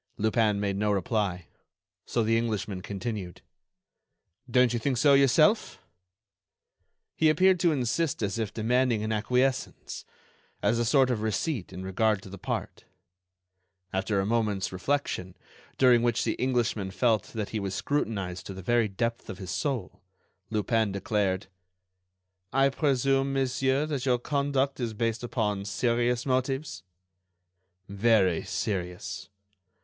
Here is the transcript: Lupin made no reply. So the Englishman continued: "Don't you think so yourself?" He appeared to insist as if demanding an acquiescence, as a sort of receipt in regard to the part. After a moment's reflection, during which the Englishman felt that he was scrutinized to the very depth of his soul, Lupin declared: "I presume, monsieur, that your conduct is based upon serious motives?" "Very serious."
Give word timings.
Lupin 0.17 0.59
made 0.59 0.77
no 0.77 0.91
reply. 0.91 1.45
So 2.07 2.23
the 2.23 2.35
Englishman 2.35 2.81
continued: 2.81 3.41
"Don't 4.49 4.73
you 4.73 4.79
think 4.79 4.97
so 4.97 5.13
yourself?" 5.13 5.77
He 7.15 7.29
appeared 7.29 7.59
to 7.59 7.71
insist 7.71 8.23
as 8.23 8.39
if 8.39 8.51
demanding 8.51 9.03
an 9.03 9.11
acquiescence, 9.11 10.03
as 10.63 10.79
a 10.79 10.85
sort 10.85 11.11
of 11.11 11.21
receipt 11.21 11.71
in 11.71 11.83
regard 11.83 12.23
to 12.23 12.29
the 12.31 12.39
part. 12.39 12.85
After 13.93 14.19
a 14.19 14.25
moment's 14.25 14.71
reflection, 14.71 15.37
during 15.77 16.01
which 16.01 16.23
the 16.23 16.33
Englishman 16.33 16.89
felt 16.89 17.25
that 17.35 17.49
he 17.49 17.59
was 17.59 17.75
scrutinized 17.75 18.47
to 18.47 18.55
the 18.55 18.63
very 18.63 18.87
depth 18.87 19.29
of 19.29 19.37
his 19.37 19.51
soul, 19.51 20.01
Lupin 20.49 20.91
declared: 20.91 21.45
"I 22.51 22.69
presume, 22.69 23.33
monsieur, 23.33 23.85
that 23.85 24.07
your 24.07 24.17
conduct 24.17 24.79
is 24.79 24.95
based 24.95 25.23
upon 25.23 25.63
serious 25.65 26.25
motives?" 26.25 26.81
"Very 27.87 28.41
serious." 28.41 29.29